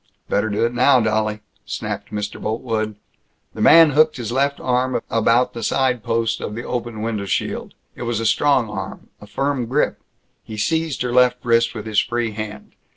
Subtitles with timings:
[0.29, 2.41] "Better do it now, dolly!" snapped Mr.
[2.41, 2.95] Boltwood.
[3.53, 7.75] The man hooked his left arm about the side post of the open window shield.
[7.95, 10.01] It was a strong arm, a firm grip.
[10.43, 12.71] He seized her left wrist with his free hand.